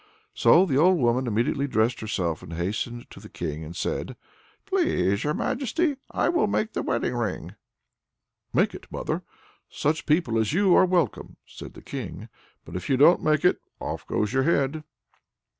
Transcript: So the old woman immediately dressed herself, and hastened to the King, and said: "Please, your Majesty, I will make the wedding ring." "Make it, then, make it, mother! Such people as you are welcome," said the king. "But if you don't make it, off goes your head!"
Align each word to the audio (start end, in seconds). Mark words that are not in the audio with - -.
So 0.33 0.65
the 0.65 0.79
old 0.79 0.97
woman 0.97 1.27
immediately 1.27 1.67
dressed 1.67 1.99
herself, 1.99 2.41
and 2.41 2.53
hastened 2.53 3.07
to 3.11 3.19
the 3.19 3.29
King, 3.29 3.63
and 3.63 3.75
said: 3.75 4.15
"Please, 4.65 5.23
your 5.23 5.35
Majesty, 5.35 5.95
I 6.09 6.27
will 6.27 6.47
make 6.47 6.73
the 6.73 6.81
wedding 6.81 7.13
ring." 7.13 7.53
"Make 8.51 8.73
it, 8.73 8.73
then, 8.73 8.73
make 8.73 8.73
it, 8.73 8.91
mother! 8.91 9.23
Such 9.69 10.07
people 10.07 10.39
as 10.39 10.53
you 10.53 10.73
are 10.75 10.87
welcome," 10.87 11.37
said 11.45 11.75
the 11.75 11.83
king. 11.83 12.29
"But 12.65 12.75
if 12.75 12.89
you 12.89 12.97
don't 12.97 13.21
make 13.21 13.45
it, 13.45 13.61
off 13.79 14.07
goes 14.07 14.33
your 14.33 14.41
head!" 14.41 14.83